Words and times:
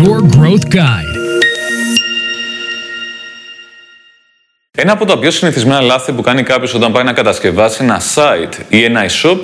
Your 0.00 0.20
Growth 0.36 0.66
Guide. 0.74 1.10
Ένα 4.70 4.92
από 4.92 5.04
τα 5.04 5.18
πιο 5.18 5.30
συνηθισμένα 5.30 5.80
λάθη 5.80 6.12
που 6.12 6.22
κάνει 6.22 6.42
κάποιος 6.42 6.74
όταν 6.74 6.92
πάει 6.92 7.04
να 7.04 7.12
κατασκευάσει 7.12 7.78
ένα 7.82 8.00
site 8.14 8.54
ή 8.68 8.84
ένα 8.84 9.04
e-shop 9.04 9.38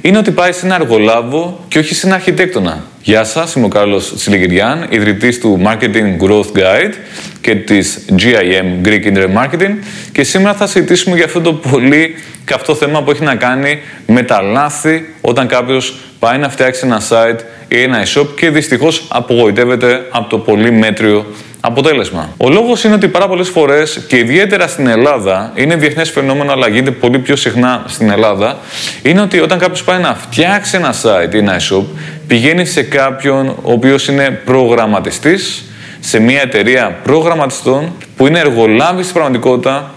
είναι 0.00 0.18
ότι 0.18 0.30
πάει 0.30 0.52
σε 0.52 0.66
ένα 0.66 0.74
εργολάβο 0.74 1.64
και 1.68 1.78
όχι 1.78 1.94
σε 1.94 2.06
ένα 2.06 2.14
αρχιτέκτονα. 2.14 2.84
Γεια 3.02 3.24
σας, 3.24 3.54
είμαι 3.54 3.66
ο 3.66 3.68
Κάρλος 3.68 4.14
Τσιλιγυριάν, 4.14 4.86
ιδρυτής 4.90 5.40
του 5.40 5.62
Marketing 5.66 6.24
Growth 6.24 6.58
Guide 6.58 6.92
και 7.40 7.54
της 7.54 8.04
GIM 8.18 8.86
Greek 8.86 9.04
Internet 9.12 9.44
Marketing 9.44 9.74
και 10.12 10.24
σήμερα 10.24 10.54
θα 10.54 10.66
συζητήσουμε 10.66 11.16
για 11.16 11.24
αυτό 11.24 11.40
το 11.40 11.52
πολύ 11.52 12.14
καυτό 12.44 12.74
θέμα 12.74 13.02
που 13.02 13.10
έχει 13.10 13.22
να 13.22 13.34
κάνει 13.34 13.80
με 14.06 14.22
τα 14.22 14.40
λάθη 14.40 15.14
όταν 15.20 15.46
κάποιος 15.46 15.94
πάει 16.18 16.38
να 16.38 16.48
φτιάξει 16.48 16.86
ένα 16.86 17.02
site 17.08 17.38
ή 17.61 17.61
ένα 17.80 18.02
e-shop 18.04 18.26
και 18.36 18.50
δυστυχώς 18.50 19.04
απογοητεύεται 19.08 20.06
από 20.10 20.28
το 20.28 20.38
πολύ 20.38 20.70
μέτριο 20.70 21.26
αποτέλεσμα. 21.60 22.34
Ο 22.36 22.48
λόγος 22.48 22.84
είναι 22.84 22.94
ότι 22.94 23.08
πάρα 23.08 23.28
πολλές 23.28 23.48
φορές 23.48 24.04
και 24.08 24.16
ιδιαίτερα 24.16 24.68
στην 24.68 24.86
Ελλάδα, 24.86 25.52
είναι 25.54 25.76
διεθνές 25.76 26.10
φαινόμενο 26.10 26.52
αλλά 26.52 26.68
γίνεται 26.68 26.90
πολύ 26.90 27.18
πιο 27.18 27.36
συχνά 27.36 27.84
στην 27.86 28.10
Ελλάδα, 28.10 28.58
είναι 29.02 29.20
ότι 29.20 29.40
όταν 29.40 29.58
κάποιος 29.58 29.84
πάει 29.84 30.00
να 30.00 30.14
φτιάξει 30.14 30.76
ένα 30.76 30.94
site 31.02 31.34
ή 31.34 31.38
ένα 31.38 31.56
e-shop, 31.60 31.84
πηγαίνει 32.26 32.64
σε 32.64 32.82
κάποιον 32.82 33.48
ο 33.48 33.72
οποίος 33.72 34.08
είναι 34.08 34.40
προγραμματιστής, 34.44 35.64
σε 36.00 36.20
μια 36.20 36.40
εταιρεία 36.40 36.98
προγραμματιστών 37.02 37.92
που 38.16 38.26
είναι 38.26 38.38
εργολάβης 38.38 39.02
στην 39.02 39.14
πραγματικότητα 39.14 39.90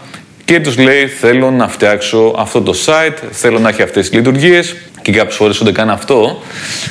και 0.45 0.59
τους 0.59 0.77
λέει 0.77 1.07
θέλω 1.07 1.51
να 1.51 1.67
φτιάξω 1.67 2.33
αυτό 2.37 2.61
το 2.61 2.73
site, 2.85 3.17
θέλω 3.31 3.59
να 3.59 3.69
έχει 3.69 3.81
αυτές 3.81 4.09
τις 4.09 4.17
λειτουργίες 4.17 4.75
και 5.01 5.11
κάποιες 5.11 5.35
φορές 5.35 5.61
ούτε 5.61 5.71
καν 5.71 5.89
αυτό. 5.89 6.41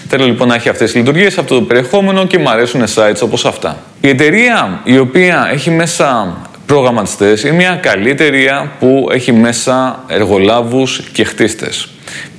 Θέλω 0.09 0.25
λοιπόν 0.27 0.49
να 0.49 0.55
έχει 0.55 0.69
αυτές 0.69 0.91
τις 0.91 1.01
λειτουργίες, 1.01 1.39
αυτό 1.39 1.55
το 1.55 1.63
περιεχόμενο 1.63 2.27
και 2.27 2.39
μου 2.39 2.51
αρέσουν 2.51 2.85
sites 2.95 3.21
όπως 3.23 3.45
αυτά. 3.45 3.83
Η 4.01 4.09
εταιρεία 4.09 4.81
η 4.85 4.99
οποία 4.99 5.49
έχει 5.53 5.71
μέσα 5.71 6.37
προγραμματιστές 6.67 7.43
είναι 7.43 7.53
μια 7.53 7.79
καλή 7.83 8.11
εταιρεία 8.11 8.73
που 8.79 9.09
έχει 9.13 9.33
μέσα 9.33 10.05
εργολάβους 10.09 11.03
και 11.13 11.25
χτίστες. 11.25 11.89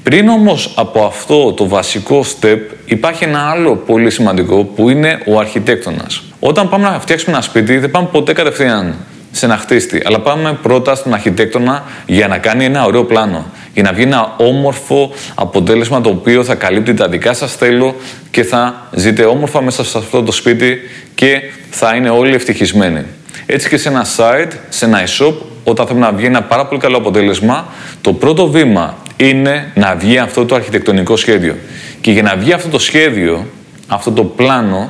Πριν 0.04 0.30
όμως 0.30 0.74
από 0.76 1.06
αυτό 1.06 1.54
το 1.54 1.68
βασικό 1.68 2.26
step 2.42 2.60
υπάρχει 2.86 3.24
ένα 3.24 3.50
άλλο 3.50 3.76
πολύ 3.76 4.10
σημαντικό 4.10 4.64
που 4.64 4.90
είναι 4.90 5.22
ο 5.26 5.40
αρχιτέκτονας. 5.40 6.24
Όταν 6.40 6.70
πάμε 6.70 6.90
να 6.90 7.00
φτιάξουμε 7.00 7.36
ένα 7.36 7.42
σπίτι 7.46 7.78
δεν 7.78 7.92
πάμε 7.92 8.08
ποτέ 8.12 8.34
κατευθείαν 8.34 8.96
σε 9.36 9.46
ένα 9.46 9.58
χτίστη. 9.58 10.02
Αλλά 10.06 10.20
πάμε 10.20 10.58
πρώτα 10.62 10.96
στον 10.96 11.14
αρχιτέκτονα 11.14 11.84
για 12.06 12.28
να 12.28 12.38
κάνει 12.38 12.66
ένα 12.66 12.86
ωραίο 12.86 13.04
πλάνο. 13.04 13.46
Για 13.74 13.84
να 13.84 13.94
βγει 13.94 14.04
ένα 14.04 14.34
όμορφο 14.38 15.12
αποτέλεσμα 15.36 16.02
το 16.02 16.10
οποίο 16.10 16.44
θα 16.44 16.56
καλύπτει 16.56 16.94
τα 16.94 17.08
δικά 17.08 17.34
σας 17.34 17.56
θέλω 17.56 17.96
και 18.32 18.44
θα 18.44 18.88
ζείτε 18.92 19.24
όμορφα 19.24 19.62
μέσα 19.62 19.84
σε 19.84 19.98
αυτό 19.98 20.24
το 20.24 20.32
σπίτι 20.32 20.80
και 21.16 21.42
θα 21.70 21.96
είναι 21.96 22.10
όλοι 22.10 22.34
ευτυχισμένοι. 22.34 23.06
Έτσι 23.46 23.70
και 23.70 23.78
σε 23.78 23.90
ένα 23.90 24.06
site, 24.18 24.52
σε 24.70 24.86
ένα 24.86 25.00
e-shop, 25.06 25.34
όταν 25.64 25.88
θέλουμε 25.88 26.06
να 26.06 26.12
βγει 26.12 26.26
ένα 26.26 26.42
πάρα 26.42 26.66
πολύ 26.66 26.82
καλό 26.82 26.98
αποτέλεσμα, 26.98 27.66
το 28.02 28.14
πρώτο 28.14 28.48
βήμα 28.48 28.98
είναι 29.18 29.72
να 29.76 29.96
βγει 29.96 30.18
αυτό 30.18 30.46
το 30.46 30.56
αρχιτεκτονικό 30.56 31.16
σχέδιο. 31.16 31.56
Και 32.02 32.12
για 32.12 32.22
να 32.22 32.36
βγει 32.36 32.54
αυτό 32.54 32.70
το 32.70 32.80
σχέδιο, 32.80 33.46
αυτό 33.88 34.12
το 34.12 34.24
πλάνο, 34.24 34.90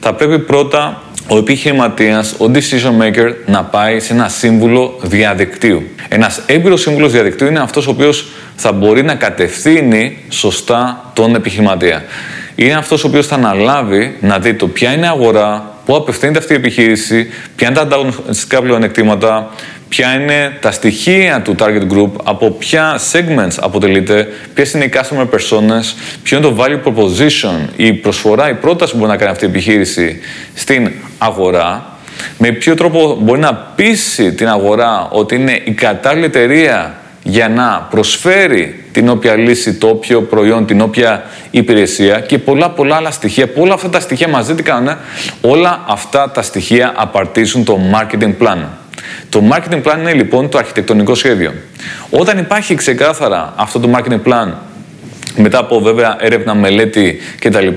θα 0.00 0.14
πρέπει 0.14 0.38
πρώτα 0.38 1.02
ο 1.28 1.36
επιχειρηματίας, 1.36 2.32
ο 2.32 2.50
decision 2.54 3.02
maker, 3.02 3.32
να 3.46 3.64
πάει 3.64 4.00
σε 4.00 4.12
ένα 4.12 4.28
σύμβουλο 4.28 4.98
διαδικτύου. 5.02 5.82
Ένας 6.08 6.42
έμπειρος 6.46 6.80
σύμβουλος 6.80 7.12
διαδικτύου 7.12 7.46
είναι 7.46 7.60
αυτός 7.60 7.86
ο 7.86 7.90
οποίος 7.90 8.26
θα 8.56 8.72
μπορεί 8.72 9.02
να 9.02 9.14
κατευθύνει 9.14 10.18
σωστά 10.28 11.10
τον 11.14 11.34
επιχειρηματία. 11.34 12.04
Είναι 12.54 12.74
αυτός 12.74 13.04
ο 13.04 13.06
οποίος 13.08 13.26
θα 13.26 13.34
αναλάβει 13.34 14.16
να 14.20 14.38
δει 14.38 14.54
το 14.54 14.68
ποια 14.68 14.92
είναι 14.92 15.06
η 15.06 15.08
αγορά, 15.08 15.74
πού 15.84 15.96
απευθύνεται 15.96 16.38
αυτή 16.38 16.52
η 16.52 16.56
επιχείρηση, 16.56 17.30
ποια 17.56 17.66
είναι 17.66 17.76
τα 17.76 17.82
ανταγωνιστικά 17.82 18.62
πλεονεκτήματα, 18.62 19.50
ποια 19.88 20.14
είναι 20.14 20.56
τα 20.60 20.70
στοιχεία 20.70 21.40
του 21.42 21.54
target 21.58 21.92
group, 21.92 22.10
από 22.24 22.50
ποια 22.50 23.00
segments 23.12 23.56
αποτελείται, 23.60 24.28
ποιες 24.54 24.72
είναι 24.72 24.84
οι 24.84 24.92
customer 24.94 25.22
personas, 25.22 25.84
ποιο 26.22 26.38
είναι 26.38 26.46
το 26.46 26.56
value 26.58 26.88
proposition, 26.88 27.68
η 27.76 27.92
προσφορά, 27.92 28.50
η 28.50 28.54
πρόταση 28.54 28.92
που 28.92 28.98
μπορεί 28.98 29.10
να 29.10 29.16
κάνει 29.16 29.30
αυτή 29.30 29.44
η 29.44 29.48
επιχείρηση 29.48 30.20
στην 30.54 30.90
αγορά, 31.18 31.98
με 32.38 32.50
ποιο 32.50 32.74
τρόπο 32.74 33.18
μπορεί 33.20 33.40
να 33.40 33.54
πείσει 33.54 34.32
την 34.32 34.48
αγορά 34.48 35.08
ότι 35.10 35.34
είναι 35.34 35.60
η 35.64 35.72
κατάλληλη 35.72 36.24
εταιρεία 36.24 36.96
για 37.22 37.48
να 37.48 37.86
προσφέρει 37.90 38.84
την 38.92 39.08
όποια 39.08 39.36
λύση, 39.36 39.74
το 39.74 39.88
όποιο 39.88 40.22
προϊόν, 40.22 40.66
την 40.66 40.80
όποια 40.80 41.24
υπηρεσία 41.50 42.20
και 42.20 42.38
πολλά 42.38 42.70
πολλά 42.70 42.96
άλλα 42.96 43.10
στοιχεία. 43.10 43.48
Πολλά 43.48 43.74
αυτά 43.74 43.88
τα 43.88 44.00
στοιχεία 44.00 44.28
μαζί 44.28 44.54
τι 44.54 44.62
κάνουν, 44.62 44.96
όλα 45.40 45.84
αυτά 45.88 46.30
τα 46.30 46.42
στοιχεία 46.42 46.92
απαρτίζουν 46.96 47.64
το 47.64 47.78
marketing 47.94 48.34
plan. 48.42 48.58
Το 49.28 49.42
marketing 49.52 49.82
plan 49.82 49.98
είναι 49.98 50.12
λοιπόν 50.12 50.48
το 50.48 50.58
αρχιτεκτονικό 50.58 51.14
σχέδιο. 51.14 51.52
Όταν 52.10 52.38
υπάρχει 52.38 52.74
ξεκάθαρα 52.74 53.52
αυτό 53.56 53.80
το 53.80 53.90
marketing 53.96 54.28
plan, 54.28 54.52
μετά 55.36 55.58
από 55.58 55.80
βέβαια 55.80 56.16
έρευνα, 56.20 56.54
μελέτη 56.54 57.18
κτλ., 57.38 57.68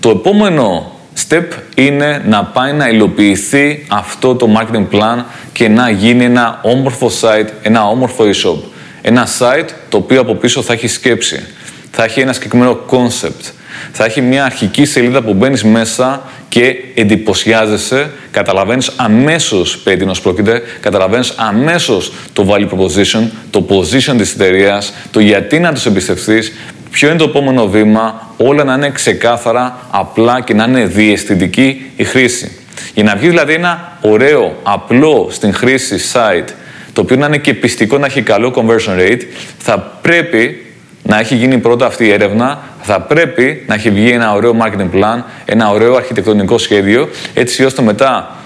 το 0.00 0.10
επόμενο 0.10 0.92
step 1.28 1.44
είναι 1.74 2.22
να 2.26 2.44
πάει 2.44 2.72
να 2.72 2.88
υλοποιηθεί 2.88 3.86
αυτό 3.88 4.34
το 4.34 4.48
marketing 4.58 4.86
plan 4.94 5.24
και 5.52 5.68
να 5.68 5.90
γίνει 5.90 6.24
ένα 6.24 6.58
όμορφο 6.62 7.10
site, 7.20 7.48
ένα 7.62 7.88
όμορφο 7.88 8.24
e-shop. 8.24 8.58
Ένα 9.02 9.26
site 9.38 9.68
το 9.88 9.96
οποίο 9.96 10.20
από 10.20 10.34
πίσω 10.34 10.62
θα 10.62 10.72
έχει 10.72 10.88
σκέψη, 10.88 11.46
θα 11.90 12.04
έχει 12.04 12.20
ένα 12.20 12.32
συγκεκριμένο 12.32 12.78
concept, 12.90 13.52
θα 13.92 14.04
έχει 14.04 14.20
μια 14.20 14.44
αρχική 14.44 14.84
σελίδα 14.84 15.22
που 15.22 15.34
μπαίνεις 15.34 15.64
μέσα 15.64 16.22
και 16.48 16.74
εντυπωσιάζεσαι, 16.94 18.10
καταλαβαίνεις 18.30 18.92
αμέσως 18.96 19.78
περί 19.78 20.06
πρόκειται, 20.22 20.62
καταλαβαίνεις 20.80 21.32
αμέσως 21.36 22.12
το 22.32 22.46
value 22.50 22.68
proposition, 22.68 23.28
το 23.50 23.66
position 23.68 24.14
της 24.16 24.32
εταιρείας, 24.32 24.92
το 25.10 25.20
γιατί 25.20 25.58
να 25.58 25.72
τους 25.72 25.86
εμπιστευτείς, 25.86 26.52
ποιο 26.90 27.08
είναι 27.08 27.18
το 27.18 27.24
επόμενο 27.24 27.68
βήμα, 27.68 28.34
όλα 28.36 28.64
να 28.64 28.74
είναι 28.74 28.90
ξεκάθαρα, 28.90 29.78
απλά 29.90 30.40
και 30.40 30.54
να 30.54 30.64
είναι 30.64 30.86
διαισθητική 30.86 31.90
η 31.96 32.04
χρήση. 32.04 32.56
Για 32.94 33.04
να 33.04 33.16
βγει 33.16 33.28
δηλαδή 33.28 33.54
ένα 33.54 33.98
ωραίο, 34.00 34.56
απλό 34.62 35.28
στην 35.30 35.54
χρήση 35.54 35.96
site, 36.12 36.48
το 36.92 37.00
οποίο 37.00 37.16
να 37.16 37.26
είναι 37.26 37.38
και 37.38 37.54
πιστικό, 37.54 37.98
να 37.98 38.06
έχει 38.06 38.22
καλό 38.22 38.52
conversion 38.56 39.00
rate, 39.00 39.22
θα 39.58 39.98
πρέπει 40.02 40.61
να 41.02 41.18
έχει 41.18 41.34
γίνει 41.34 41.58
πρώτα 41.58 41.86
αυτή 41.86 42.04
η 42.04 42.10
έρευνα, 42.10 42.58
θα 42.82 43.00
πρέπει 43.00 43.64
να 43.66 43.74
έχει 43.74 43.90
βγει 43.90 44.10
ένα 44.10 44.32
ωραίο 44.32 44.56
marketing 44.62 44.96
plan, 44.96 45.22
ένα 45.44 45.70
ωραίο 45.70 45.96
αρχιτεκτονικό 45.96 46.58
σχέδιο, 46.58 47.08
έτσι 47.34 47.64
ώστε 47.64 47.82
μετά 47.82 48.36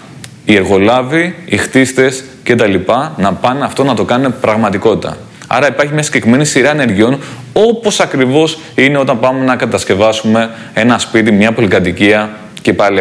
οι 0.45 0.55
εργολάβοι, 0.55 1.35
οι 1.45 1.57
χτίστες 1.57 2.25
κτλ. 2.43 2.75
να 3.17 3.33
πάνε 3.33 3.65
αυτό 3.65 3.85
να 3.85 3.95
το 3.95 4.05
κάνουν 4.05 4.35
πραγματικότητα. 4.41 5.17
Άρα 5.47 5.69
υπάρχει 5.69 5.93
μια 5.93 6.03
συγκεκριμένη 6.03 6.45
σειρά 6.45 6.71
ενεργειών, 6.71 7.19
όπως 7.53 8.01
ακριβώς 8.01 8.59
είναι 8.75 8.99
όταν 8.99 9.21
πάμε 9.21 9.45
να 9.45 9.57
κατασκευάσουμε 9.57 10.51
ένα 10.75 10.99
σπίτι, 10.99 11.33
μια 11.33 11.53
πολυκατοικία 11.53 12.31
και 12.63 12.73
πάλι 12.73 13.01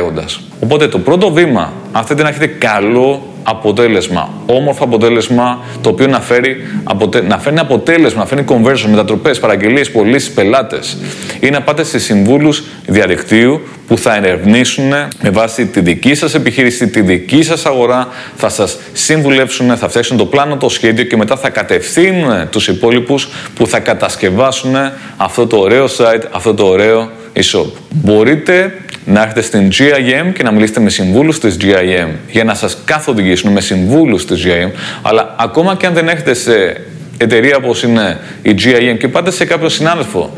Οπότε 0.60 0.88
το 0.88 1.00
πρώτο 1.00 1.32
βήμα, 1.32 1.74
αν 1.92 2.04
θέλετε 2.04 2.24
να 2.24 2.30
έχετε 2.30 2.48
καλό 2.48 3.35
αποτέλεσμα, 3.48 4.30
όμορφο 4.46 4.84
αποτέλεσμα, 4.84 5.60
το 5.82 5.90
οποίο 5.90 6.08
να 6.08 6.22
φέρει, 6.22 6.58
αποτε... 6.84 7.22
να 7.22 7.38
φέρνει 7.38 7.60
αποτέλεσμα, 7.60 8.20
να 8.20 8.26
φέρνει 8.26 8.46
conversion, 8.48 8.90
μετατροπές, 8.90 9.40
παραγγελίες, 9.40 9.92
πωλήσεις, 9.92 10.32
πελάτες, 10.32 10.98
ή 11.40 11.50
να 11.50 11.62
πάτε 11.62 11.84
σε 11.84 12.00
συμβούλους 12.00 12.64
διαδικτύου 12.86 13.62
που 13.88 13.98
θα 13.98 14.16
ερευνήσουν 14.16 14.90
με 15.22 15.30
βάση 15.30 15.66
τη 15.66 15.80
δική 15.80 16.16
σας 16.16 16.34
επιχείρηση, 16.34 16.88
τη 16.88 17.02
δική 17.02 17.44
σας 17.44 17.66
αγορά, 17.66 18.08
θα 18.36 18.50
σας 18.50 18.78
συμβουλεύσουν, 18.94 19.78
θα 19.78 19.90
φτιάξουν 19.90 20.18
το 20.18 20.26
πλάνο, 20.26 20.58
το 20.58 20.70
σχέδιο 20.70 21.04
και 21.04 21.18
μετά 21.18 21.38
θα 21.38 21.50
κατευθύνουν 21.50 22.50
τους 22.50 22.68
υπόλοιπους 22.68 23.28
που 23.56 23.68
θα 23.68 23.80
κατασκευάσουν 23.80 24.76
αυτό 25.18 25.48
το 25.48 25.58
ωραίο 25.58 25.86
site, 25.86 26.24
αυτό 26.32 26.54
το 26.54 26.66
ωραίο 26.66 27.12
e-shop. 27.36 27.66
Μπορείτε 27.90 28.74
να 29.06 29.22
έρθετε 29.22 29.42
στην 29.42 29.70
GIM 29.70 30.34
και 30.34 30.44
να 30.44 30.52
μιλήσετε 30.52 30.80
με 30.80 30.90
συμβούλους 30.90 31.40
της 31.40 31.58
GIM 31.62 32.10
για 32.28 32.44
να 32.44 32.54
σας 32.54 32.78
καθοδηγήσουν 32.86 33.52
με 33.52 33.62
συμβούλους 33.62 34.26
της 34.26 34.46
GIM, 34.46 34.72
αλλά 35.02 35.36
ακόμα 35.38 35.76
και 35.76 35.86
αν 35.86 35.94
δεν 35.94 36.08
έχετε 36.08 36.34
σε 36.34 36.82
εταιρεία 37.18 37.56
όπως 37.58 37.84
είναι 37.84 38.20
η 38.42 38.56
GIM 38.58 38.98
και 39.00 39.08
πάτε 39.08 39.32
σε 39.32 39.46
κάποιο 39.46 39.70
συνάδελφο, 39.70 40.34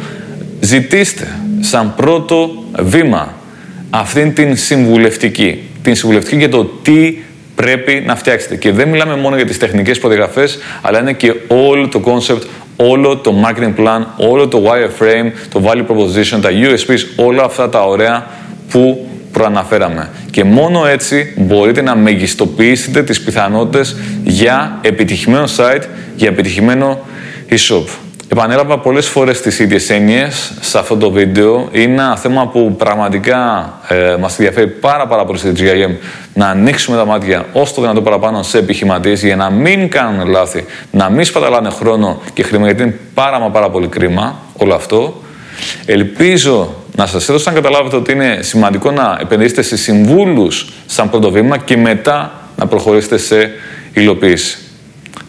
ζητήστε 0.59 1.27
σαν 1.59 1.93
πρώτο 1.95 2.63
βήμα 2.79 3.33
αυτήν 3.89 4.33
την 4.33 4.57
συμβουλευτική. 4.57 5.61
Την 5.81 5.95
συμβουλευτική 5.95 6.35
για 6.35 6.49
το 6.49 6.65
τι 6.65 7.17
πρέπει 7.55 8.03
να 8.05 8.15
φτιάξετε. 8.15 8.55
Και 8.55 8.71
δεν 8.71 8.87
μιλάμε 8.87 9.15
μόνο 9.15 9.35
για 9.35 9.45
τις 9.45 9.57
τεχνικές 9.57 9.99
προδιαγραφές, 9.99 10.59
αλλά 10.81 10.99
είναι 10.99 11.13
και 11.13 11.33
όλο 11.47 11.87
το 11.87 12.01
concept, 12.05 12.41
όλο 12.75 13.17
το 13.17 13.33
marketing 13.45 13.73
plan, 13.81 14.03
όλο 14.17 14.47
το 14.47 14.63
wireframe, 14.65 15.31
το 15.49 15.63
value 15.65 15.85
proposition, 15.91 16.39
τα 16.41 16.49
USPs, 16.49 17.25
όλα 17.25 17.43
αυτά 17.43 17.69
τα 17.69 17.83
ωραία 17.83 18.27
που 18.69 19.07
προαναφέραμε. 19.31 20.09
Και 20.31 20.43
μόνο 20.43 20.85
έτσι 20.85 21.33
μπορείτε 21.37 21.81
να 21.81 21.95
μεγιστοποιήσετε 21.95 23.03
τις 23.03 23.21
πιθανότητες 23.21 23.95
για 24.23 24.79
επιτυχημένο 24.81 25.43
site, 25.43 25.83
για 26.15 26.27
επιτυχημένο 26.27 26.99
e-shop. 27.49 27.85
Επανέλαβα 28.31 28.79
πολλές 28.79 29.07
φορές 29.07 29.41
τις 29.41 29.59
ίδιες 29.59 29.89
έννοιες 29.89 30.53
σε 30.59 30.77
αυτό 30.77 30.97
το 30.97 31.11
βίντεο. 31.11 31.69
Είναι 31.71 31.93
ένα 31.93 32.17
θέμα 32.17 32.47
που 32.47 32.75
πραγματικά 32.77 33.73
ε, 33.87 34.15
μας 34.19 34.39
ενδιαφέρει 34.39 34.67
πάρα 34.67 35.07
πάρα 35.07 35.25
πολύ 35.25 35.39
στη 35.39 35.51
GIM 35.57 35.95
να 36.33 36.47
ανοίξουμε 36.47 36.97
τα 36.97 37.05
μάτια 37.05 37.45
όσο 37.53 37.73
το 37.73 37.81
δυνατό 37.81 38.01
παραπάνω 38.01 38.43
σε 38.43 38.57
επιχειρηματίες 38.57 39.23
για 39.23 39.35
να 39.35 39.49
μην 39.49 39.89
κάνουν 39.89 40.27
λάθη, 40.27 40.65
να 40.91 41.09
μην 41.09 41.25
σπαταλάνε 41.25 41.69
χρόνο 41.69 42.21
και 42.33 42.43
χρήμα 42.43 42.65
γιατί 42.65 42.83
είναι 42.83 42.99
πάρα 43.13 43.39
μα 43.39 43.49
πάρα 43.49 43.69
πολύ 43.69 43.87
κρίμα 43.87 44.39
όλο 44.57 44.73
αυτό. 44.73 45.21
Ελπίζω 45.85 46.75
να 46.97 47.05
σας 47.05 47.29
έδωσα 47.29 47.49
να 47.49 47.55
καταλάβετε 47.55 47.95
ότι 47.95 48.11
είναι 48.11 48.39
σημαντικό 48.41 48.91
να 48.91 49.17
επενδύσετε 49.21 49.61
σε 49.61 49.77
συμβούλους 49.77 50.69
σαν 50.85 51.09
πρώτο 51.09 51.31
βήμα 51.31 51.57
και 51.57 51.77
μετά 51.77 52.41
να 52.55 52.67
προχωρήσετε 52.67 53.17
σε 53.17 53.51
υλοποίηση. 53.93 54.57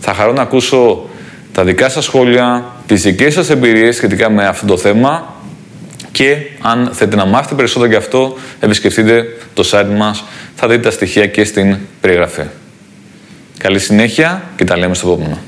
Θα 0.01 0.15
χαρώ 0.15 0.33
να 0.33 0.43
ακούσω 0.43 1.09
τα 1.53 1.65
δικά 1.65 1.89
σας 1.89 2.05
σχόλια, 2.05 2.65
τις 2.87 3.03
δικές 3.03 3.33
σας 3.33 3.51
εμπειρίες 3.51 3.97
σχετικά 3.97 4.31
με 4.31 4.47
αυτό 4.47 4.67
το 4.67 4.77
θέμα 4.77 5.35
και 6.13 6.37
αν 6.61 6.91
θέλετε 6.93 7.17
να 7.17 7.25
μάθετε 7.25 7.55
περισσότερο 7.55 7.89
για 7.89 7.99
αυτό, 7.99 8.37
επισκεφτείτε 8.61 9.25
το 9.55 9.69
site 9.73 9.97
μας, 9.97 10.25
θα 10.55 10.69
δείτε 10.69 10.81
τα 10.81 10.91
στοιχεία 10.91 11.27
και 11.27 11.45
στην 11.45 11.77
περιγραφή. 12.01 12.43
Καλή 13.59 13.79
συνέχεια 13.79 14.43
και 14.57 14.65
τα 14.65 14.77
λέμε 14.77 14.95
στο 14.95 15.09
επόμενο. 15.11 15.39